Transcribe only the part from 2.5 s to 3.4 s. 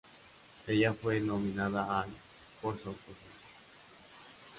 por su actuación.